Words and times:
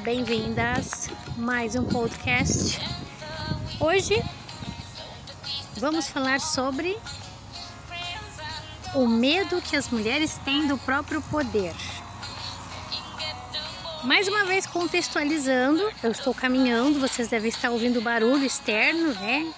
bem-vindas. 0.00 1.10
Mais 1.36 1.76
um 1.76 1.84
podcast. 1.84 2.80
Hoje 3.78 4.22
vamos 5.76 6.08
falar 6.08 6.40
sobre 6.40 6.96
o 8.94 9.06
medo 9.06 9.60
que 9.60 9.76
as 9.76 9.88
mulheres 9.88 10.38
têm 10.44 10.66
do 10.66 10.78
próprio 10.78 11.20
poder. 11.22 11.74
Mais 14.02 14.26
uma 14.26 14.44
vez 14.44 14.66
contextualizando, 14.66 15.82
eu 16.02 16.10
estou 16.10 16.32
caminhando, 16.32 16.98
vocês 16.98 17.28
devem 17.28 17.50
estar 17.50 17.70
ouvindo 17.70 18.00
barulho 18.00 18.44
externo, 18.44 19.12
né? 19.14 19.52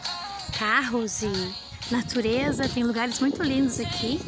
Carros 0.59 1.23
e 1.23 1.55
natureza, 1.91 2.69
tem 2.69 2.83
lugares 2.83 3.21
muito 3.21 3.43
lindos 3.45 3.79
aqui. 3.79 4.21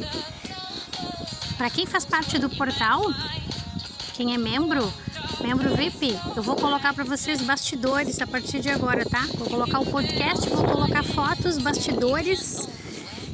Para 1.58 1.70
quem 1.70 1.86
faz 1.86 2.04
parte 2.04 2.38
do 2.38 2.48
portal, 2.50 3.02
quem 4.14 4.32
é 4.32 4.38
membro, 4.38 4.92
membro 5.40 5.74
VIP, 5.74 6.18
eu 6.36 6.42
vou 6.42 6.56
colocar 6.56 6.92
para 6.94 7.04
vocês 7.04 7.40
bastidores 7.42 8.20
a 8.20 8.26
partir 8.26 8.60
de 8.60 8.70
agora, 8.70 9.04
tá? 9.04 9.26
Vou 9.34 9.48
colocar 9.48 9.80
o 9.80 9.86
podcast, 9.86 10.48
vou 10.48 10.64
colocar 10.64 11.02
fotos, 11.02 11.58
bastidores 11.58 12.68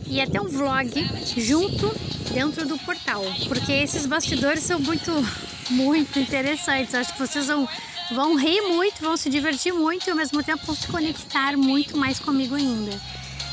e 0.06 0.20
até 0.20 0.40
um 0.40 0.48
vlog 0.48 0.90
junto 1.36 1.94
dentro 2.32 2.66
do 2.66 2.78
portal, 2.78 3.22
porque 3.48 3.72
esses 3.72 4.06
bastidores 4.06 4.62
são 4.62 4.78
muito, 4.80 5.10
muito 5.70 6.18
interessantes. 6.18 6.94
Acho 6.94 7.12
que 7.12 7.18
vocês 7.18 7.46
vão, 7.46 7.68
vão 8.12 8.36
rir 8.36 8.62
muito, 8.62 9.00
vão 9.00 9.16
se 9.16 9.30
divertir 9.30 9.72
muito 9.72 10.06
e 10.06 10.10
ao 10.10 10.16
mesmo 10.16 10.42
tempo 10.42 10.64
vão 10.66 10.74
se 10.74 10.88
conectar 10.88 11.56
muito 11.56 11.96
mais 11.96 12.18
comigo 12.18 12.54
ainda. 12.54 12.98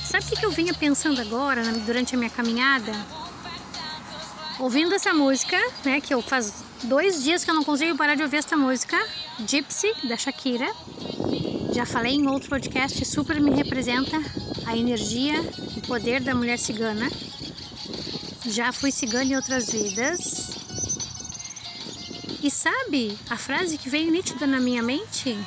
Sabe 0.03 0.25
o 0.25 0.39
que 0.39 0.45
eu 0.45 0.51
vinha 0.51 0.73
pensando 0.73 1.19
agora, 1.22 1.61
durante 1.85 2.16
a 2.16 2.17
minha 2.17 2.29
caminhada? 2.29 2.94
Ouvindo 4.57 4.95
essa 4.95 5.13
música, 5.13 5.57
né, 5.83 6.01
que 6.01 6.13
eu 6.13 6.22
faz 6.22 6.66
dois 6.83 7.23
dias 7.23 7.44
que 7.44 7.50
eu 7.50 7.56
não 7.56 7.64
consigo 7.64 7.97
parar 7.97 8.16
de 8.16 8.23
ouvir 8.23 8.38
essa 8.38 8.56
música, 8.56 8.97
Gypsy, 9.47 9.94
da 10.08 10.17
Shakira. 10.17 10.72
Já 11.73 11.86
falei 11.86 12.16
em 12.16 12.28
outro 12.28 12.50
podcast, 12.50 13.03
super 13.06 13.39
me 13.39 13.52
representa 13.52 14.17
a 14.66 14.75
energia, 14.75 15.39
o 15.75 15.81
poder 15.88 16.22
da 16.22 16.34
mulher 16.34 16.58
cigana. 16.58 17.09
Já 18.45 18.72
fui 18.72 18.92
cigana 18.92 19.25
em 19.25 19.36
outras 19.36 19.72
vidas. 19.72 20.58
E 22.42 22.50
sabe 22.50 23.17
a 23.30 23.36
frase 23.36 23.78
que 23.78 23.89
veio 23.89 24.12
nítida 24.12 24.47
na 24.47 24.59
minha 24.59 24.81
mente? 24.81 25.38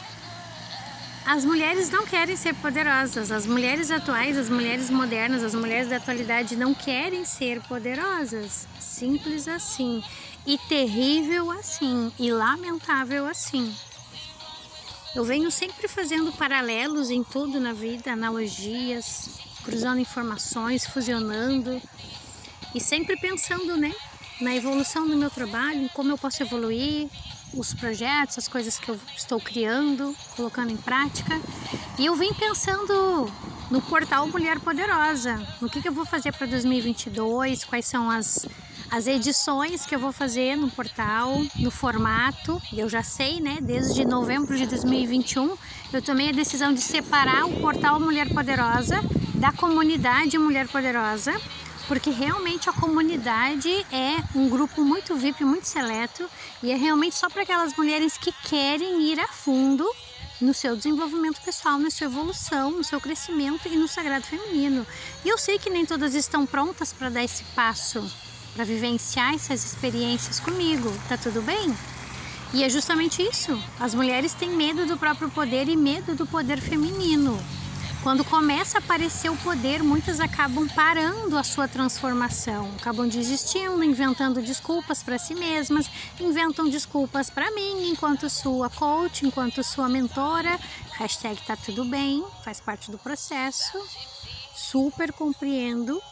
As 1.30 1.44
mulheres 1.44 1.88
não 1.90 2.04
querem 2.04 2.34
ser 2.34 2.56
poderosas. 2.56 3.30
As 3.30 3.46
mulheres 3.46 3.88
atuais, 3.92 4.36
as 4.36 4.48
mulheres 4.48 4.90
modernas, 4.90 5.44
as 5.44 5.54
mulheres 5.54 5.88
da 5.88 5.98
atualidade 5.98 6.56
não 6.56 6.74
querem 6.74 7.24
ser 7.24 7.60
poderosas. 7.68 8.66
Simples 8.80 9.46
assim 9.46 10.02
e 10.44 10.58
terrível 10.58 11.48
assim 11.52 12.12
e 12.18 12.32
lamentável 12.32 13.28
assim. 13.28 13.72
Eu 15.14 15.22
venho 15.22 15.52
sempre 15.52 15.86
fazendo 15.86 16.32
paralelos 16.32 17.12
em 17.12 17.22
tudo 17.22 17.60
na 17.60 17.72
vida, 17.72 18.10
analogias, 18.10 19.38
cruzando 19.62 20.00
informações, 20.00 20.84
fusionando 20.84 21.80
e 22.74 22.80
sempre 22.80 23.16
pensando, 23.16 23.76
né, 23.76 23.94
na 24.40 24.56
evolução 24.56 25.06
do 25.06 25.16
meu 25.16 25.30
trabalho, 25.30 25.84
em 25.84 25.88
como 25.90 26.10
eu 26.10 26.18
posso 26.18 26.42
evoluir, 26.42 27.08
os 27.54 27.74
projetos, 27.74 28.38
as 28.38 28.48
coisas 28.48 28.78
que 28.78 28.90
eu 28.90 28.98
estou 29.16 29.40
criando, 29.40 30.14
colocando 30.36 30.70
em 30.70 30.76
prática. 30.76 31.40
E 31.98 32.06
eu 32.06 32.14
vim 32.14 32.32
pensando 32.34 33.30
no 33.70 33.80
portal 33.82 34.26
Mulher 34.26 34.58
Poderosa, 34.60 35.40
no 35.60 35.68
que, 35.68 35.80
que 35.80 35.88
eu 35.88 35.92
vou 35.92 36.04
fazer 36.04 36.32
para 36.32 36.46
2022, 36.46 37.64
quais 37.64 37.86
são 37.86 38.10
as 38.10 38.46
as 38.90 39.06
edições 39.06 39.86
que 39.86 39.94
eu 39.94 40.00
vou 40.00 40.10
fazer 40.10 40.56
no 40.56 40.68
portal, 40.68 41.40
no 41.56 41.70
formato, 41.70 42.60
eu 42.72 42.88
já 42.88 43.04
sei, 43.04 43.40
né? 43.40 43.58
Desde 43.62 44.04
novembro 44.04 44.56
de 44.56 44.66
2021, 44.66 45.56
eu 45.92 46.02
tomei 46.02 46.30
a 46.30 46.32
decisão 46.32 46.74
de 46.74 46.80
separar 46.80 47.46
o 47.46 47.60
portal 47.60 48.00
Mulher 48.00 48.28
Poderosa 48.34 49.00
da 49.36 49.52
comunidade 49.52 50.36
Mulher 50.36 50.66
Poderosa, 50.66 51.32
porque 51.90 52.10
realmente 52.10 52.70
a 52.70 52.72
comunidade 52.72 53.68
é 53.90 54.22
um 54.32 54.48
grupo 54.48 54.84
muito 54.84 55.16
VIP, 55.16 55.44
muito 55.44 55.66
seleto 55.66 56.24
e 56.62 56.70
é 56.70 56.76
realmente 56.76 57.16
só 57.16 57.28
para 57.28 57.42
aquelas 57.42 57.76
mulheres 57.76 58.16
que 58.16 58.30
querem 58.30 59.02
ir 59.02 59.18
a 59.18 59.26
fundo 59.26 59.84
no 60.40 60.54
seu 60.54 60.76
desenvolvimento 60.76 61.40
pessoal, 61.40 61.80
na 61.80 61.90
sua 61.90 62.04
evolução, 62.04 62.70
no 62.70 62.84
seu 62.84 63.00
crescimento 63.00 63.66
e 63.66 63.74
no 63.74 63.88
sagrado 63.88 64.24
feminino. 64.24 64.86
E 65.24 65.28
eu 65.28 65.36
sei 65.36 65.58
que 65.58 65.68
nem 65.68 65.84
todas 65.84 66.14
estão 66.14 66.46
prontas 66.46 66.92
para 66.92 67.08
dar 67.08 67.24
esse 67.24 67.42
passo 67.56 68.08
para 68.54 68.64
vivenciar 68.64 69.34
essas 69.34 69.64
experiências 69.64 70.38
comigo, 70.38 70.96
tá 71.08 71.16
tudo 71.16 71.42
bem? 71.42 71.76
E 72.54 72.62
é 72.62 72.68
justamente 72.68 73.20
isso. 73.20 73.60
As 73.80 73.96
mulheres 73.96 74.32
têm 74.32 74.50
medo 74.50 74.86
do 74.86 74.96
próprio 74.96 75.28
poder 75.28 75.68
e 75.68 75.74
medo 75.74 76.14
do 76.14 76.24
poder 76.24 76.60
feminino. 76.60 77.36
Quando 78.02 78.24
começa 78.24 78.78
a 78.78 78.80
aparecer 78.80 79.30
o 79.30 79.36
poder, 79.36 79.82
muitas 79.82 80.20
acabam 80.20 80.66
parando 80.68 81.36
a 81.36 81.44
sua 81.44 81.68
transformação, 81.68 82.72
acabam 82.80 83.06
desistindo, 83.06 83.84
inventando 83.84 84.40
desculpas 84.40 85.02
para 85.02 85.18
si 85.18 85.34
mesmas, 85.34 85.90
inventam 86.18 86.66
desculpas 86.66 87.28
para 87.28 87.50
mim, 87.50 87.90
enquanto 87.90 88.30
sua 88.30 88.70
coach, 88.70 89.26
enquanto 89.26 89.62
sua 89.62 89.86
mentora. 89.86 90.58
Hashtag 90.92 91.42
tá 91.46 91.54
tudo 91.56 91.84
bem, 91.84 92.24
faz 92.42 92.58
parte 92.58 92.90
do 92.90 92.96
processo. 92.96 93.78
Super 94.56 95.12
compreendo. 95.12 96.02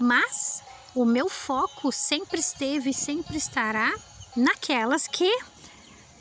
Mas 0.00 0.64
o 0.96 1.04
meu 1.04 1.28
foco 1.28 1.92
sempre 1.92 2.40
esteve 2.40 2.90
e 2.90 2.94
sempre 2.94 3.36
estará 3.36 3.94
naquelas 4.36 5.06
que 5.06 5.32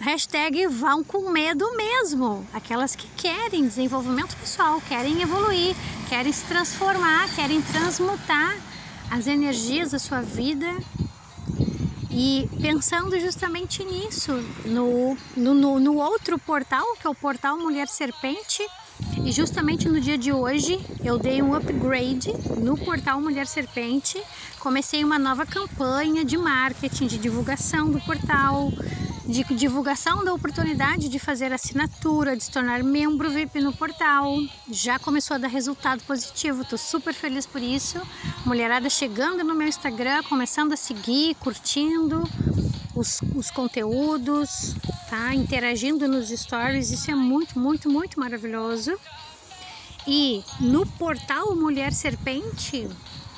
hashtag 0.04 0.68
vão 0.68 1.02
com 1.02 1.30
medo 1.30 1.66
mesmo, 1.78 2.46
aquelas 2.54 2.94
que 2.94 3.08
querem 3.16 3.66
desenvolvimento 3.66 4.36
pessoal, 4.36 4.82
querem 4.82 5.22
evoluir, 5.22 5.74
querem 6.10 6.32
se 6.32 6.44
transformar, 6.44 7.34
querem 7.34 7.62
transmutar 7.62 8.58
as 9.10 9.28
energias 9.28 9.92
da 9.92 10.00
sua 10.00 10.22
vida 10.22 10.68
e 12.12 12.50
pensando 12.62 13.18
justamente 13.18 13.82
nisso, 13.84 14.34
no, 14.66 15.18
no, 15.38 15.80
no 15.80 15.96
outro 15.96 16.38
portal, 16.38 16.86
que 17.00 17.08
é 17.08 17.10
o 17.10 17.16
portal 17.16 17.58
Mulher 17.58 17.88
Serpente, 17.88 18.62
e 19.24 19.32
justamente 19.32 19.88
no 19.88 20.02
dia 20.02 20.18
de 20.18 20.34
hoje 20.34 20.80
eu 21.04 21.18
dei 21.18 21.42
um 21.42 21.56
upgrade 21.56 22.34
no 22.58 22.78
portal 22.78 23.22
Mulher 23.22 23.48
Serpente. 23.48 24.22
Comecei 24.60 25.04
uma 25.04 25.18
nova 25.18 25.46
campanha 25.46 26.26
de 26.26 26.38
marketing, 26.38 27.08
de 27.08 27.18
divulgação 27.18 27.90
do 27.90 28.00
portal, 28.02 28.72
de 29.26 29.44
divulgação 29.56 30.24
da 30.24 30.34
oportunidade 30.34 31.08
de 31.08 31.18
fazer 31.18 31.54
assinatura, 31.54 32.36
de 32.36 32.44
se 32.44 32.52
tornar 32.52 32.84
membro 32.84 33.30
VIP 33.30 33.62
no 33.62 33.74
portal. 33.74 34.36
Já 34.70 35.00
começou 35.00 35.36
a 35.36 35.38
dar 35.38 35.48
resultado 35.48 36.04
positivo, 36.04 36.64
estou 36.64 36.78
super 36.78 37.14
feliz 37.14 37.46
por 37.46 37.62
isso. 37.62 38.02
Mulherada 38.46 38.90
chegando 38.90 39.44
no 39.44 39.56
meu 39.56 39.68
Instagram, 39.68 40.24
começando 40.24 40.74
a 40.74 40.78
seguir, 40.78 41.36
curtindo 41.36 42.24
os, 42.96 43.22
os 43.36 43.50
conteúdos, 43.50 44.76
tá? 45.10 45.34
Interagindo 45.34 46.08
nos 46.08 46.30
stories, 46.30 46.92
isso 46.92 47.10
é 47.10 47.16
muito, 47.16 47.58
muito, 47.58 47.90
muito 47.90 48.20
maravilhoso. 48.20 48.98
E 50.06 50.44
no 50.60 50.86
portal 50.86 51.56
Mulher 51.56 51.94
Serpente, 51.94 52.90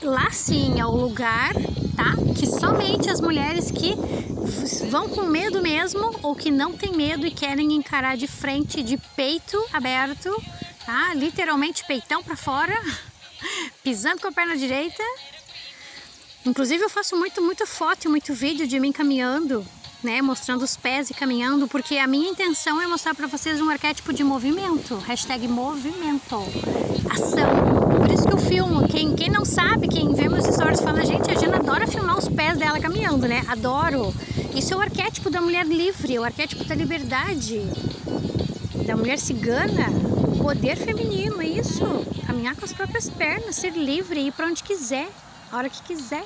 lá 0.02 0.30
sim 0.32 0.80
é 0.80 0.86
o 0.86 0.92
lugar, 0.92 1.54
tá? 1.96 2.14
Que 2.38 2.46
somente 2.48 3.10
as 3.10 3.20
mulheres 3.20 3.72
que 3.72 3.96
vão 4.90 5.10
com 5.10 5.24
medo 5.24 5.62
mesmo 5.62 6.16
ou 6.22 6.36
que 6.36 6.52
não 6.52 6.74
tem 6.74 6.94
medo 6.94 7.26
e 7.26 7.32
querem 7.32 7.74
encarar 7.74 8.16
de 8.16 8.28
frente, 8.28 8.84
de 8.84 8.98
peito 9.16 9.64
aberto, 9.74 10.30
tá? 10.86 11.14
Literalmente 11.14 11.86
peitão 11.86 12.24
para 12.24 12.36
fora, 12.36 12.76
pisando 13.84 14.22
com 14.22 14.28
a 14.28 14.32
perna 14.32 14.56
direita. 14.56 15.04
Inclusive 16.46 16.84
eu 16.84 16.90
faço 16.90 17.16
muito, 17.16 17.42
muito 17.42 17.66
foto 17.66 18.06
e 18.06 18.08
muito 18.08 18.34
vídeo 18.34 18.68
de 18.68 18.80
mim 18.80 18.92
caminhando, 18.92 19.66
né, 20.04 20.22
mostrando 20.22 20.62
os 20.62 20.78
pés 20.78 21.10
e 21.10 21.14
caminhando, 21.14 21.68
porque 21.68 21.98
a 21.98 22.06
minha 22.06 22.30
intenção 22.30 22.80
é 22.80 22.86
mostrar 22.86 23.16
para 23.16 23.26
vocês 23.26 23.60
um 23.60 23.70
arquétipo 23.70 24.14
de 24.14 24.24
movimento, 24.24 24.96
hashtag 24.98 25.48
movimento, 25.48 26.44
ação. 27.10 27.75
Por 28.06 28.14
isso 28.14 28.28
que 28.28 28.34
eu 28.34 28.38
filmo. 28.38 28.88
Quem, 28.88 29.16
quem 29.16 29.32
não 29.32 29.44
sabe, 29.44 29.88
quem 29.88 30.14
vê 30.14 30.30
meus 30.30 30.46
stories 30.46 30.80
fala, 30.80 31.04
gente, 31.04 31.32
a 31.32 31.34
Jana 31.34 31.58
adora 31.58 31.88
filmar 31.88 32.16
os 32.16 32.30
pés 32.30 32.56
dela 32.56 32.80
caminhando, 32.80 33.28
né? 33.28 33.44
Adoro. 33.48 34.14
Isso 34.54 34.76
é 34.76 34.78
o 34.78 34.80
arquétipo 34.80 35.32
da 35.32 35.42
mulher 35.42 35.66
livre, 35.66 36.16
é 36.16 36.20
o 36.20 36.24
arquétipo 36.24 36.64
da 36.66 36.76
liberdade, 36.76 37.64
da 38.86 38.96
mulher 38.96 39.18
cigana, 39.18 39.90
o 40.32 40.38
poder 40.38 40.78
feminino, 40.78 41.42
é 41.42 41.48
isso. 41.48 41.84
Caminhar 42.28 42.56
com 42.56 42.64
as 42.64 42.74
próprias 42.74 43.10
pernas, 43.10 43.56
ser 43.56 43.72
livre, 43.72 44.20
ir 44.20 44.32
para 44.34 44.46
onde 44.46 44.62
quiser, 44.62 45.10
a 45.52 45.58
hora 45.58 45.68
que 45.68 45.82
quiser. 45.82 46.24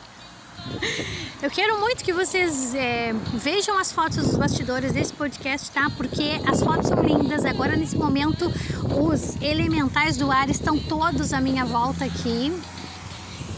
Eu 1.41 1.50
quero 1.50 1.79
muito 1.79 2.03
que 2.03 2.11
vocês 2.11 2.75
é, 2.75 3.13
vejam 3.33 3.77
as 3.77 3.94
fotos 3.94 4.17
dos 4.17 4.35
bastidores 4.35 4.91
desse 4.91 5.13
podcast, 5.13 5.71
tá? 5.71 5.89
Porque 5.95 6.38
as 6.45 6.61
fotos 6.61 6.89
são 6.89 7.01
lindas. 7.01 7.45
Agora, 7.45 7.77
nesse 7.77 7.95
momento, 7.95 8.51
os 8.94 9.41
elementais 9.41 10.17
do 10.17 10.29
ar 10.29 10.50
estão 10.50 10.77
todos 10.77 11.31
à 11.31 11.39
minha 11.39 11.63
volta 11.63 12.03
aqui. 12.03 12.51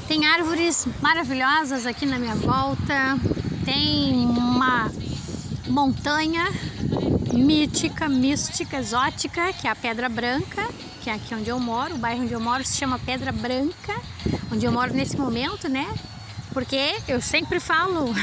Tem 0.07 0.27
árvores 0.27 0.87
maravilhosas 1.01 1.87
aqui 1.87 2.05
na 2.05 2.19
minha 2.19 2.35
volta. 2.35 3.17
Tem 3.65 4.27
uma 4.27 4.91
montanha 5.67 6.51
mítica, 7.33 8.07
mística, 8.07 8.77
exótica, 8.77 9.53
que 9.53 9.67
é 9.67 9.71
a 9.71 9.75
Pedra 9.75 10.07
Branca, 10.07 10.67
que 11.01 11.09
é 11.09 11.13
aqui 11.13 11.33
onde 11.33 11.49
eu 11.49 11.59
moro. 11.59 11.95
O 11.95 11.97
bairro 11.97 12.23
onde 12.23 12.33
eu 12.33 12.39
moro 12.39 12.63
se 12.63 12.77
chama 12.77 12.99
Pedra 12.99 13.31
Branca, 13.31 13.99
onde 14.51 14.65
eu 14.65 14.71
moro 14.71 14.93
nesse 14.93 15.17
momento, 15.17 15.67
né? 15.67 15.91
Porque 16.53 16.95
eu 17.07 17.21
sempre 17.21 17.59
falo 17.59 18.13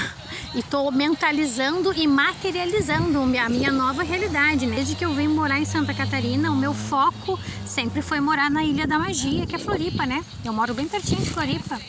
e 0.55 0.61
estou 0.61 0.91
mentalizando 0.93 1.93
e 1.95 2.07
materializando 2.07 3.19
a 3.19 3.49
minha 3.49 3.73
nova 3.73 4.03
realidade. 4.03 4.67
Né? 4.67 4.77
Desde 4.77 4.95
que 4.95 5.05
eu 5.05 5.13
venho 5.15 5.31
morar 5.31 5.59
em 5.59 5.65
Santa 5.65 5.95
Catarina, 5.95 6.51
o 6.51 6.57
meu 6.57 6.75
foco 6.75 7.39
sempre 7.65 8.03
foi 8.03 8.21
morar 8.21 8.51
na 8.51 8.65
Ilha 8.65 8.87
da 8.87 8.99
Magia, 8.99 9.47
que 9.47 9.57
é 9.57 9.59
Floripa, 9.59 10.05
né? 10.07 10.25
Eu 10.45 10.53
moro 10.53 10.75
bem 10.75 10.87
pertinho 10.87 11.23
de 11.23 11.31
Floripa. 11.31 11.81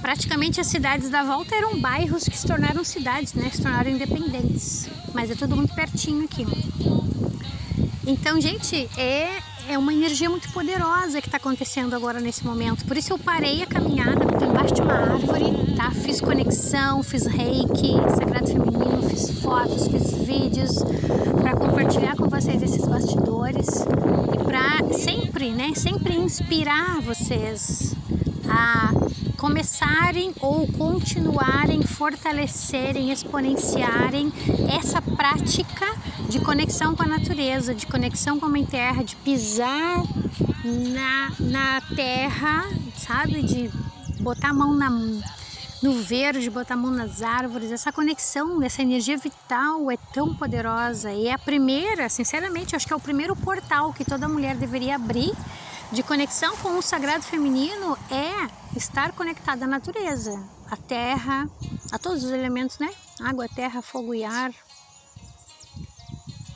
Praticamente 0.00 0.60
as 0.60 0.66
cidades 0.66 1.10
da 1.10 1.22
volta 1.22 1.54
eram 1.54 1.78
bairros 1.80 2.24
que 2.24 2.36
se 2.36 2.46
tornaram 2.46 2.82
cidades, 2.84 3.34
né? 3.34 3.50
Que 3.50 3.56
se 3.56 3.62
tornaram 3.62 3.90
independentes. 3.90 4.88
Mas 5.12 5.30
é 5.30 5.34
tudo 5.34 5.56
muito 5.56 5.74
pertinho 5.74 6.24
aqui. 6.24 6.46
Então, 8.06 8.40
gente, 8.40 8.88
é, 8.96 9.42
é 9.68 9.76
uma 9.76 9.92
energia 9.92 10.30
muito 10.30 10.50
poderosa 10.50 11.20
que 11.20 11.28
está 11.28 11.36
acontecendo 11.36 11.94
agora 11.94 12.20
nesse 12.20 12.44
momento. 12.44 12.84
Por 12.86 12.96
isso 12.96 13.12
eu 13.12 13.18
parei 13.18 13.62
a 13.62 13.66
caminhada, 13.66 14.24
estou 14.24 14.48
embaixo 14.48 14.74
de 14.74 14.80
uma 14.80 14.94
árvore, 14.94 15.74
tá? 15.76 15.90
Fiz 15.90 16.20
conexão, 16.20 17.02
fiz 17.02 17.26
reiki, 17.26 17.92
sagrado 18.16 18.46
feminino, 18.46 19.02
fiz 19.02 19.40
fotos, 19.40 19.86
fiz 19.88 20.12
vídeos 20.26 20.70
para 21.40 21.54
compartilhar 21.54 22.16
com 22.16 22.28
vocês 22.28 22.62
esses 22.62 22.84
bastidores 22.86 23.84
e 24.32 24.44
para 24.44 24.92
sempre, 24.94 25.50
né? 25.50 25.72
Sempre 25.74 26.16
inspirar 26.16 27.00
vocês 27.02 27.94
a 28.48 28.90
começarem 29.38 30.34
ou 30.40 30.66
continuarem, 30.66 31.82
fortalecerem, 31.82 33.10
exponenciarem 33.12 34.32
essa 34.76 35.00
prática 35.00 35.86
de 36.28 36.40
conexão 36.40 36.94
com 36.94 37.04
a 37.04 37.06
natureza, 37.06 37.74
de 37.74 37.86
conexão 37.86 38.38
com 38.38 38.46
a 38.46 38.48
mãe 38.48 38.66
terra, 38.66 39.02
de 39.02 39.14
pisar 39.16 40.02
na, 40.64 41.32
na 41.38 41.80
terra, 41.94 42.68
sabe? 42.96 43.42
De 43.42 43.70
botar 44.20 44.50
a 44.50 44.52
mão 44.52 44.74
na, 44.74 44.90
no 44.90 45.92
verde, 46.02 46.50
botar 46.50 46.74
a 46.74 46.76
mão 46.76 46.90
nas 46.90 47.22
árvores. 47.22 47.70
Essa 47.70 47.92
conexão, 47.92 48.60
essa 48.60 48.82
energia 48.82 49.16
vital 49.16 49.88
é 49.88 49.96
tão 50.12 50.34
poderosa 50.34 51.12
e 51.12 51.28
é 51.28 51.32
a 51.32 51.38
primeira, 51.38 52.08
sinceramente, 52.08 52.74
acho 52.74 52.86
que 52.86 52.92
é 52.92 52.96
o 52.96 53.00
primeiro 53.00 53.36
portal 53.36 53.92
que 53.92 54.04
toda 54.04 54.28
mulher 54.28 54.56
deveria 54.56 54.96
abrir 54.96 55.32
de 55.92 56.02
conexão 56.02 56.56
com 56.58 56.76
o 56.76 56.82
sagrado 56.82 57.24
feminino 57.24 57.96
é 58.10 58.48
estar 58.78 59.12
conectada 59.12 59.64
à 59.64 59.68
natureza, 59.68 60.40
à 60.70 60.76
terra, 60.76 61.50
a 61.90 61.98
todos 61.98 62.24
os 62.24 62.30
elementos, 62.30 62.78
né? 62.78 62.88
Água, 63.20 63.48
terra, 63.48 63.82
fogo 63.82 64.14
e 64.14 64.24
ar. 64.24 64.54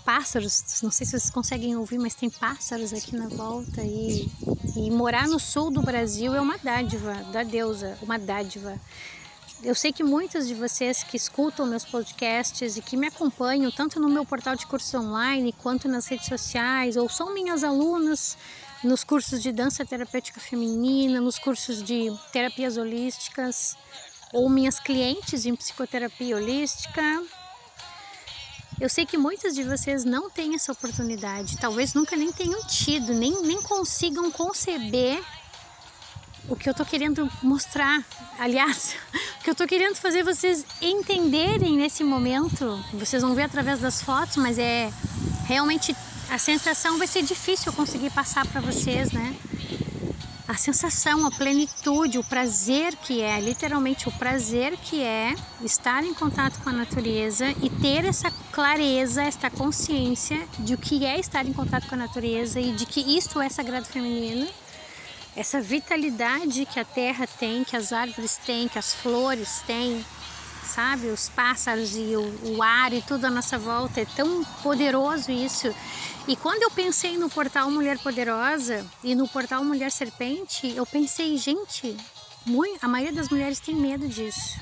Pássaros, 0.04 0.80
não 0.82 0.90
sei 0.90 1.04
se 1.04 1.12
vocês 1.12 1.30
conseguem 1.30 1.76
ouvir, 1.76 1.98
mas 1.98 2.14
tem 2.14 2.30
pássaros 2.30 2.92
aqui 2.92 3.16
na 3.16 3.28
volta 3.28 3.82
e, 3.82 4.30
e 4.76 4.90
morar 4.90 5.28
no 5.28 5.38
sul 5.38 5.70
do 5.70 5.82
Brasil 5.82 6.34
é 6.34 6.40
uma 6.40 6.58
dádiva 6.58 7.14
da 7.32 7.42
deusa, 7.42 7.98
uma 8.02 8.18
dádiva. 8.18 8.80
Eu 9.62 9.76
sei 9.76 9.92
que 9.92 10.02
muitas 10.02 10.48
de 10.48 10.54
vocês 10.54 11.04
que 11.04 11.16
escutam 11.16 11.66
meus 11.66 11.84
podcasts 11.84 12.76
e 12.76 12.82
que 12.82 12.96
me 12.96 13.06
acompanham 13.06 13.70
tanto 13.70 14.00
no 14.00 14.08
meu 14.08 14.24
portal 14.24 14.56
de 14.56 14.66
curso 14.66 14.98
online 14.98 15.52
quanto 15.52 15.88
nas 15.88 16.06
redes 16.06 16.26
sociais 16.26 16.96
ou 16.96 17.08
são 17.08 17.32
minhas 17.32 17.62
alunas 17.62 18.36
nos 18.82 19.04
cursos 19.04 19.42
de 19.42 19.52
dança 19.52 19.84
terapêutica 19.84 20.40
feminina, 20.40 21.20
nos 21.20 21.38
cursos 21.38 21.82
de 21.82 22.12
terapias 22.32 22.76
holísticas, 22.76 23.76
ou 24.32 24.48
minhas 24.48 24.80
clientes 24.80 25.46
em 25.46 25.54
psicoterapia 25.54 26.36
holística. 26.36 27.02
Eu 28.80 28.88
sei 28.88 29.06
que 29.06 29.16
muitas 29.16 29.54
de 29.54 29.62
vocês 29.62 30.04
não 30.04 30.28
têm 30.28 30.54
essa 30.54 30.72
oportunidade, 30.72 31.58
talvez 31.58 31.94
nunca 31.94 32.16
nem 32.16 32.32
tenham 32.32 32.66
tido, 32.66 33.14
nem, 33.14 33.42
nem 33.42 33.62
consigam 33.62 34.30
conceber 34.30 35.22
o 36.48 36.56
que 36.56 36.68
eu 36.68 36.74
tô 36.74 36.84
querendo 36.84 37.30
mostrar. 37.42 38.04
Aliás, 38.38 38.96
o 39.38 39.44
que 39.44 39.50
eu 39.50 39.54
tô 39.54 39.66
querendo 39.66 39.94
fazer 39.94 40.24
vocês 40.24 40.66
entenderem 40.80 41.76
nesse 41.76 42.02
momento. 42.02 42.82
Vocês 42.94 43.22
vão 43.22 43.34
ver 43.34 43.44
através 43.44 43.78
das 43.78 44.02
fotos, 44.02 44.36
mas 44.36 44.58
é 44.58 44.92
realmente 45.46 45.94
a 46.32 46.38
sensação 46.38 46.96
vai 46.96 47.06
ser 47.06 47.22
difícil 47.22 47.70
conseguir 47.74 48.08
passar 48.08 48.46
para 48.46 48.62
vocês, 48.62 49.12
né? 49.12 49.36
A 50.48 50.54
sensação, 50.54 51.26
a 51.26 51.30
plenitude, 51.30 52.18
o 52.18 52.24
prazer 52.24 52.96
que 52.96 53.20
é, 53.20 53.38
literalmente 53.38 54.08
o 54.08 54.12
prazer 54.12 54.74
que 54.78 55.02
é 55.02 55.34
estar 55.62 56.02
em 56.02 56.14
contato 56.14 56.58
com 56.60 56.70
a 56.70 56.72
natureza 56.72 57.50
e 57.62 57.68
ter 57.68 58.06
essa 58.06 58.30
clareza, 58.50 59.22
essa 59.22 59.50
consciência 59.50 60.40
de 60.58 60.72
o 60.72 60.78
que 60.78 61.04
é 61.04 61.20
estar 61.20 61.44
em 61.44 61.52
contato 61.52 61.86
com 61.86 61.96
a 61.96 61.98
natureza 61.98 62.58
e 62.58 62.72
de 62.72 62.86
que 62.86 63.00
isto 63.14 63.38
é 63.38 63.50
sagrado 63.50 63.84
feminino, 63.84 64.48
essa 65.36 65.60
vitalidade 65.60 66.64
que 66.64 66.80
a 66.80 66.84
terra 66.84 67.26
tem, 67.26 67.62
que 67.62 67.76
as 67.76 67.92
árvores 67.92 68.38
têm, 68.38 68.68
que 68.68 68.78
as 68.78 68.94
flores 68.94 69.62
têm, 69.66 70.02
sabe? 70.66 71.08
Os 71.08 71.28
pássaros 71.28 71.94
e 71.96 72.16
o, 72.16 72.56
o 72.56 72.62
ar 72.62 72.92
e 72.92 73.02
tudo 73.02 73.26
à 73.26 73.30
nossa 73.30 73.58
volta. 73.58 74.00
É 74.00 74.04
tão 74.04 74.44
poderoso 74.62 75.30
isso. 75.30 75.74
E 76.26 76.36
quando 76.36 76.62
eu 76.62 76.70
pensei 76.70 77.18
no 77.18 77.28
portal 77.28 77.70
Mulher 77.70 77.98
Poderosa 77.98 78.86
e 79.02 79.14
no 79.14 79.26
portal 79.28 79.64
Mulher 79.64 79.90
Serpente, 79.90 80.72
eu 80.76 80.86
pensei, 80.86 81.36
gente, 81.36 81.96
a 82.80 82.88
maioria 82.88 83.12
das 83.12 83.28
mulheres 83.28 83.58
tem 83.58 83.74
medo 83.74 84.08
disso. 84.08 84.60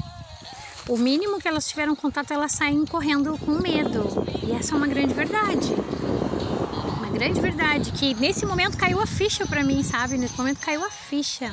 O 0.89 0.97
mínimo 0.97 1.39
que 1.39 1.47
elas 1.47 1.69
tiveram 1.69 1.95
contato, 1.95 2.33
elas 2.33 2.53
saem 2.53 2.85
correndo 2.87 3.39
com 3.39 3.53
medo. 3.53 4.09
E 4.43 4.53
essa 4.53 4.75
é 4.75 4.77
uma 4.77 4.87
grande 4.87 5.13
verdade. 5.13 5.75
Uma 6.99 7.11
grande 7.11 7.41
verdade 7.41 7.93
que 7.93 8.15
nesse 8.15 8.47
momento 8.47 8.77
caiu 8.77 9.01
a 9.01 9.07
ficha 9.07 9.47
para 9.47 9.63
mim, 9.63 9.83
sabe? 9.83 10.17
Nesse 10.17 10.37
momento 10.37 10.59
caiu 10.61 10.85
a 10.85 10.91
ficha. 10.91 11.53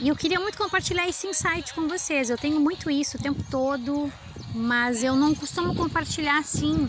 E 0.00 0.08
eu 0.08 0.16
queria 0.16 0.38
muito 0.38 0.58
compartilhar 0.58 1.08
esse 1.08 1.26
insight 1.26 1.72
com 1.74 1.88
vocês. 1.88 2.28
Eu 2.28 2.36
tenho 2.36 2.60
muito 2.60 2.90
isso 2.90 3.16
o 3.16 3.20
tempo 3.20 3.42
todo, 3.50 4.12
mas 4.54 5.02
eu 5.02 5.16
não 5.16 5.34
costumo 5.34 5.74
compartilhar 5.74 6.38
assim 6.38 6.88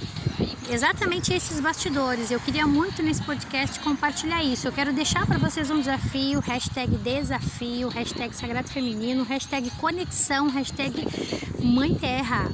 exatamente 0.69 1.33
esses 1.33 1.59
bastidores. 1.59 2.31
Eu 2.31 2.39
queria 2.39 2.67
muito 2.67 3.01
nesse 3.01 3.23
podcast 3.23 3.79
compartilhar 3.79 4.43
isso. 4.43 4.67
Eu 4.67 4.71
quero 4.73 4.91
deixar 4.91 5.25
para 5.25 5.37
vocês 5.37 5.71
um 5.71 5.79
desafio, 5.79 6.39
hashtag 6.41 6.97
desafio, 6.97 7.87
hashtag 7.87 8.35
sagrado 8.35 8.67
feminino, 8.67 9.23
hashtag 9.23 9.69
conexão, 9.71 10.49
hashtag 10.49 11.07
mãe 11.63 11.93
terra, 11.95 12.51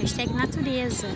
hashtag 0.00 0.32
natureza, 0.32 1.08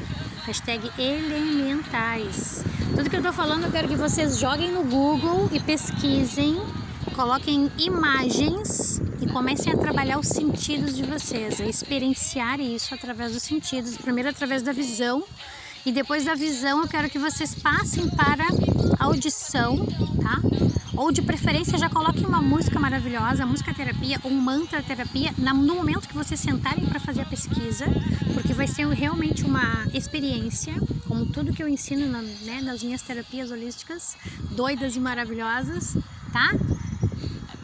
hashtag 0.47 0.91
elementais. 0.99 2.65
Tudo 2.95 3.11
que 3.11 3.17
eu 3.17 3.23
tô 3.23 3.33
falando 3.33 3.65
eu 3.65 3.73
quero 3.73 3.89
que 3.89 3.97
vocês 3.97 4.39
joguem 4.39 4.71
no 4.71 4.85
Google 4.85 5.51
e 5.53 5.59
pesquisem 5.59 6.61
coloquem 7.17 7.71
imagens 7.79 9.01
e 9.23 9.27
comecem 9.27 9.73
a 9.73 9.77
trabalhar 9.77 10.19
os 10.19 10.29
sentidos 10.29 10.95
de 10.95 11.03
vocês, 11.03 11.59
a 11.63 11.65
experienciar 11.65 12.61
isso 12.61 12.95
através 12.95 13.33
dos 13.33 13.43
sentidos, 13.43 13.97
primeiro 13.97 14.29
através 14.29 14.63
da 14.63 14.71
visão 14.71 15.25
e 15.87 15.91
depois 15.91 16.27
da 16.27 16.35
visão 16.35 16.83
eu 16.83 16.89
quero 16.89 17.09
que 17.09 17.19
vocês 17.19 17.55
passem 17.55 18.07
para 18.11 18.45
audição, 19.01 19.87
tá? 20.23 20.43
Ou 20.95 21.11
de 21.11 21.23
preferência 21.23 21.79
já 21.79 21.89
coloquem 21.89 22.27
uma 22.27 22.43
música 22.43 22.79
maravilhosa, 22.79 23.47
música 23.47 23.73
terapia 23.73 24.21
ou 24.23 24.31
mantra 24.31 24.83
terapia 24.83 25.33
no 25.39 25.75
momento 25.75 26.09
que 26.09 26.15
vocês 26.15 26.39
sentarem 26.39 26.85
para 26.85 27.01
fazer 27.01 27.23
a 27.23 27.27
pesquisa, 27.27 27.87
porque 28.35 28.53
vai 28.53 28.67
ser 28.67 28.87
realmente 28.89 29.43
uma 29.43 29.87
experiência, 29.95 30.75
como 31.09 31.25
tudo 31.25 31.53
que 31.53 31.63
eu 31.63 31.69
ensino 31.69 32.07
na, 32.07 32.21
né, 32.21 32.61
nas 32.63 32.83
minhas 32.83 33.01
terapias 33.01 33.51
holísticas, 33.51 34.17
doidas 34.51 34.97
e 34.97 35.01
maravilhosas, 35.01 35.97
tá? 36.31 36.53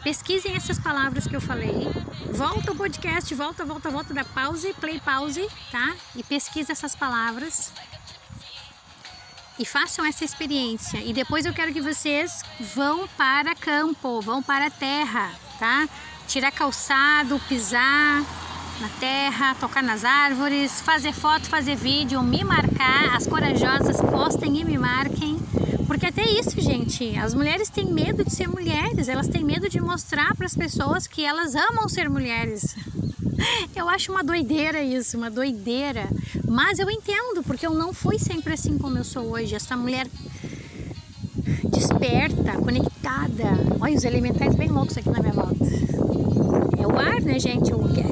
Pesquisem 0.03 0.53
essas 0.53 0.77
palavras 0.77 1.25
que 1.25 1.35
eu 1.35 1.39
falei. 1.39 1.87
Volta 2.29 2.73
o 2.73 2.75
podcast, 2.75 3.33
volta, 3.33 3.63
volta, 3.63 3.89
volta 3.89 4.13
da 4.13 4.25
pause, 4.25 4.73
play 4.73 4.99
pause, 4.99 5.47
tá? 5.71 5.95
E 6.13 6.21
pesquisa 6.21 6.73
essas 6.73 6.93
palavras. 6.93 7.71
E 9.57 9.65
façam 9.65 10.03
essa 10.05 10.25
experiência. 10.25 10.97
E 10.97 11.13
depois 11.13 11.45
eu 11.45 11.53
quero 11.53 11.71
que 11.71 11.79
vocês 11.79 12.43
vão 12.75 13.07
para 13.15 13.55
campo, 13.55 14.19
vão 14.19 14.43
para 14.43 14.67
a 14.67 14.71
terra, 14.71 15.31
tá? 15.57 15.87
Tirar 16.27 16.51
calçado, 16.51 17.39
pisar 17.47 18.23
na 18.81 18.89
terra, 18.99 19.55
tocar 19.55 19.81
nas 19.81 20.03
árvores, 20.03 20.81
fazer 20.81 21.13
foto, 21.13 21.47
fazer 21.47 21.77
vídeo, 21.77 22.21
me 22.21 22.43
marcar. 22.43 23.15
As 23.15 23.25
corajosas 23.25 24.01
postem 24.01 24.59
e 24.59 24.65
me 24.65 24.77
marquem 24.77 25.39
porque 25.87 26.05
até 26.05 26.23
isso, 26.23 26.59
gente, 26.59 27.17
as 27.17 27.33
mulheres 27.33 27.69
têm 27.69 27.85
medo 27.85 28.23
de 28.23 28.31
ser 28.31 28.47
mulheres, 28.47 29.07
elas 29.07 29.27
têm 29.27 29.43
medo 29.43 29.69
de 29.69 29.79
mostrar 29.81 30.35
para 30.35 30.45
as 30.45 30.55
pessoas 30.55 31.07
que 31.07 31.23
elas 31.25 31.55
amam 31.55 31.87
ser 31.89 32.09
mulheres. 32.09 32.75
Eu 33.75 33.89
acho 33.89 34.11
uma 34.11 34.23
doideira 34.23 34.81
isso, 34.83 35.17
uma 35.17 35.29
doideira. 35.29 36.07
Mas 36.47 36.79
eu 36.79 36.89
entendo, 36.89 37.43
porque 37.43 37.65
eu 37.65 37.73
não 37.73 37.93
fui 37.93 38.17
sempre 38.19 38.53
assim 38.53 38.77
como 38.77 38.97
eu 38.97 39.03
sou 39.03 39.23
hoje. 39.25 39.55
Essa 39.55 39.75
mulher 39.75 40.07
desperta, 41.69 42.53
conectada. 42.61 43.49
Olha 43.79 43.95
os 43.95 44.03
elementais 44.03 44.55
bem 44.55 44.69
loucos 44.69 44.97
aqui 44.97 45.09
na 45.09 45.19
minha 45.19 45.33
volta. 45.33 45.65
É 46.79 46.87
o 46.87 46.97
ar, 46.97 47.21
né, 47.21 47.39
gente? 47.39 47.71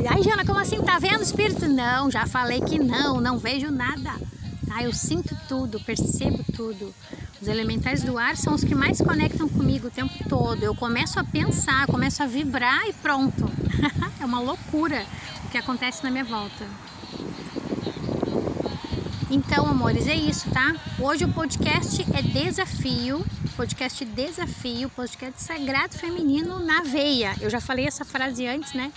Ai, 0.10 0.24
Jana, 0.24 0.46
como 0.46 0.60
assim? 0.60 0.82
Tá 0.82 1.00
vendo 1.00 1.20
o 1.20 1.24
espírito? 1.24 1.68
Não, 1.68 2.10
já 2.10 2.26
falei 2.26 2.60
que 2.62 2.80
não, 2.80 3.22
não 3.22 3.38
vejo 3.38 3.72
nada. 3.72 4.14
Tá? 4.68 4.84
Eu 4.84 4.94
sinto 4.94 5.38
tudo, 5.48 5.80
percebo 5.80 6.44
tudo. 6.56 6.94
Os 7.42 7.48
elementais 7.48 8.04
do 8.04 8.20
ar 8.20 8.38
são 8.38 8.54
os 8.54 8.64
que 8.64 8.76
mais 8.76 9.02
conectam 9.02 9.50
comigo 9.50 9.88
o 9.88 9.90
tempo 9.90 10.14
todo. 10.30 10.62
Eu 10.62 10.76
começo 10.76 11.20
a 11.20 11.24
pensar, 11.24 11.88
começo 11.88 12.22
a 12.22 12.28
vibrar 12.28 12.88
e 12.88 12.94
pronto. 12.94 13.50
é 14.22 14.24
uma 14.24 14.40
loucura 14.40 15.04
o 15.44 15.50
que 15.50 15.58
acontece 15.58 16.04
na 16.04 16.12
minha 16.12 16.24
volta. 16.24 16.68
Então, 19.32 19.66
amores, 19.66 20.06
é 20.06 20.14
isso, 20.14 20.52
tá? 20.52 20.76
Hoje 21.00 21.26
o 21.26 21.34
podcast 21.34 22.06
é 22.14 22.22
desafio, 22.22 23.26
podcast 23.58 24.06
desafio, 24.06 24.88
podcast 24.92 25.42
sagrado 25.42 25.98
feminino 25.98 26.60
na 26.60 26.84
veia. 26.84 27.36
Eu 27.42 27.50
já 27.50 27.60
falei 27.60 27.88
essa 27.88 28.06
frase 28.06 28.46
antes, 28.46 28.74
né? 28.74 28.92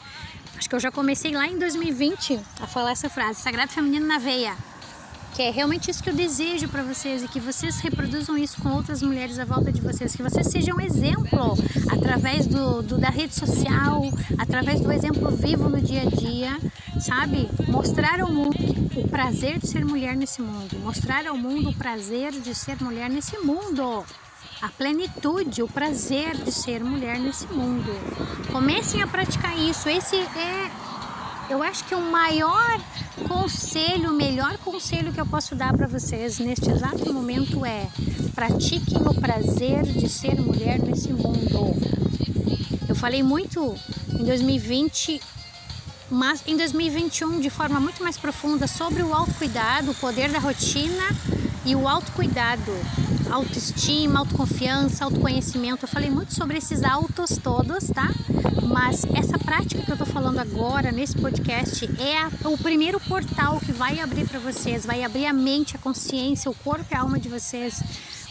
Acho 0.58 0.68
que 0.68 0.74
eu 0.74 0.80
já 0.80 0.90
comecei 0.90 1.32
lá 1.32 1.46
em 1.46 1.58
2020 1.58 2.38
a 2.60 2.66
falar 2.66 2.90
essa 2.92 3.08
frase, 3.08 3.40
sagrado 3.40 3.72
feminino 3.72 4.06
na 4.06 4.18
veia 4.18 4.54
que 5.34 5.42
é 5.42 5.50
realmente 5.50 5.90
isso 5.90 6.00
que 6.00 6.08
eu 6.08 6.14
desejo 6.14 6.68
para 6.68 6.84
vocês 6.84 7.24
e 7.24 7.28
que 7.28 7.40
vocês 7.40 7.80
reproduzam 7.80 8.38
isso 8.38 8.62
com 8.62 8.70
outras 8.70 9.02
mulheres 9.02 9.36
à 9.40 9.44
volta 9.44 9.72
de 9.72 9.80
vocês, 9.80 10.14
que 10.14 10.22
vocês 10.22 10.46
sejam 10.46 10.80
exemplo 10.80 11.56
através 11.90 12.46
do, 12.46 12.80
do, 12.82 12.98
da 12.98 13.10
rede 13.10 13.34
social, 13.34 14.02
através 14.38 14.80
do 14.80 14.92
exemplo 14.92 15.28
vivo 15.32 15.68
no 15.68 15.80
dia 15.80 16.02
a 16.02 16.04
dia, 16.04 16.56
sabe? 17.00 17.48
Mostrar 17.66 18.20
ao 18.20 18.30
mundo 18.30 18.56
o 18.94 19.08
prazer 19.08 19.58
de 19.58 19.66
ser 19.66 19.84
mulher 19.84 20.14
nesse 20.14 20.40
mundo, 20.40 20.78
mostrar 20.78 21.26
ao 21.26 21.36
mundo 21.36 21.70
o 21.70 21.74
prazer 21.74 22.30
de 22.30 22.54
ser 22.54 22.80
mulher 22.80 23.10
nesse 23.10 23.36
mundo. 23.38 24.04
A 24.62 24.68
plenitude, 24.68 25.62
o 25.62 25.68
prazer 25.68 26.36
de 26.36 26.52
ser 26.52 26.82
mulher 26.82 27.18
nesse 27.18 27.46
mundo. 27.48 27.90
Comecem 28.52 29.02
a 29.02 29.06
praticar 29.06 29.58
isso. 29.58 29.88
Esse 29.88 30.16
é 30.16 30.70
eu 31.48 31.62
acho 31.62 31.84
que 31.84 31.94
o 31.94 32.00
maior 32.00 32.80
conselho, 33.28 34.10
o 34.10 34.14
melhor 34.14 34.56
conselho 34.58 35.12
que 35.12 35.20
eu 35.20 35.26
posso 35.26 35.54
dar 35.54 35.72
para 35.76 35.86
vocês 35.86 36.38
neste 36.38 36.70
exato 36.70 37.12
momento 37.12 37.64
é: 37.64 37.88
pratiquem 38.34 38.98
o 38.98 39.14
prazer 39.14 39.82
de 39.82 40.08
ser 40.08 40.40
mulher 40.40 40.78
nesse 40.80 41.12
mundo. 41.12 41.74
Eu 42.88 42.94
falei 42.94 43.22
muito 43.22 43.76
em 44.08 44.24
2020, 44.24 45.20
mas 46.10 46.42
em 46.46 46.56
2021 46.56 47.40
de 47.40 47.50
forma 47.50 47.78
muito 47.78 48.02
mais 48.02 48.16
profunda 48.16 48.66
sobre 48.66 49.02
o 49.02 49.12
autocuidado, 49.12 49.90
o 49.90 49.94
poder 49.94 50.30
da 50.30 50.38
rotina 50.38 51.08
e 51.64 51.74
o 51.74 51.88
autocuidado, 51.88 52.72
autoestima, 53.30 54.20
autoconfiança, 54.20 55.04
autoconhecimento. 55.04 55.84
Eu 55.84 55.88
falei 55.88 56.10
muito 56.10 56.34
sobre 56.34 56.58
esses 56.58 56.82
autos 56.82 57.38
todos, 57.38 57.88
tá? 57.88 58.10
Mas 58.66 59.04
essa 59.14 59.38
prática 59.38 59.82
que 59.82 59.90
eu 59.90 59.96
tô 59.96 60.06
falando 60.06 60.38
agora 60.38 60.90
nesse 60.90 61.16
podcast 61.16 61.88
é 62.00 62.18
a, 62.18 62.30
o 62.48 62.58
primeiro 62.58 62.98
portal 63.00 63.60
que 63.60 63.72
vai 63.72 64.00
abrir 64.00 64.26
para 64.26 64.38
vocês, 64.38 64.84
vai 64.84 65.02
abrir 65.02 65.26
a 65.26 65.32
mente, 65.32 65.76
a 65.76 65.78
consciência, 65.78 66.50
o 66.50 66.54
corpo 66.54 66.86
e 66.90 66.94
a 66.94 67.00
alma 67.00 67.18
de 67.18 67.28
vocês, 67.28 67.82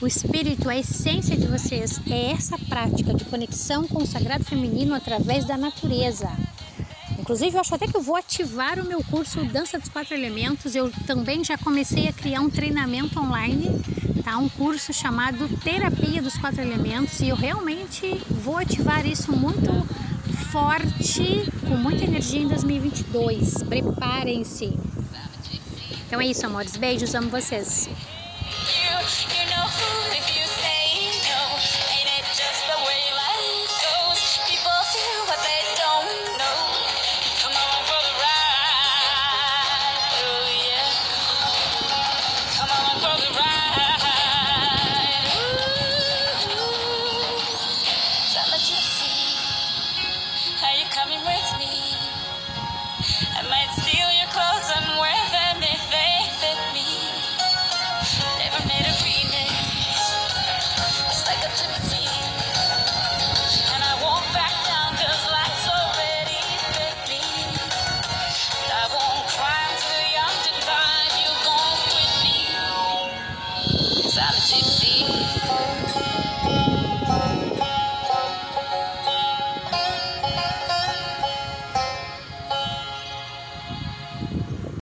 o 0.02 0.08
espírito, 0.08 0.70
a 0.70 0.78
essência 0.78 1.38
de 1.38 1.48
vocês. 1.48 2.00
É 2.10 2.32
essa 2.32 2.58
prática 2.58 3.14
de 3.14 3.26
conexão 3.26 3.88
com 3.88 4.04
o 4.04 4.08
sagrado 4.08 4.44
feminino 4.44 4.94
através 4.94 5.46
da 5.46 5.58
natureza. 5.58 6.30
Inclusive, 7.24 7.56
eu 7.56 7.62
acho 7.62 7.74
até 7.74 7.88
que 7.88 7.96
eu 7.96 8.02
vou 8.02 8.18
ativar 8.18 8.78
o 8.80 8.86
meu 8.86 9.02
curso 9.02 9.46
Dança 9.46 9.80
dos 9.80 9.88
Quatro 9.88 10.14
Elementos. 10.14 10.76
Eu 10.76 10.92
também 11.08 11.42
já 11.42 11.58
comecei 11.58 12.10
a 12.10 12.12
criar 12.12 12.42
um 12.42 12.50
treinamento 12.50 13.18
online, 13.18 13.70
tá? 14.22 14.38
Um 14.38 14.50
curso 14.50 14.94
chamado 14.94 15.48
Terapia 15.64 16.22
dos 16.22 16.38
Quatro 16.38 16.62
Elementos 16.62 17.20
e 17.22 17.30
eu 17.30 17.36
realmente 17.36 18.22
vou 18.30 18.58
ativar 18.58 19.06
isso 19.06 19.32
muito 19.32 19.72
forte, 20.52 21.52
com 21.68 21.76
muita 21.76 22.04
energia 22.04 22.42
em 22.42 22.48
2022. 22.48 23.64
Preparem-se. 23.64 24.78
Então 26.06 26.22
é 26.22 26.28
isso, 26.28 26.46
amores. 26.46 26.78
Beijos, 26.78 27.16
amo 27.16 27.30
vocês. 27.30 27.90
Jimmy 61.56 61.93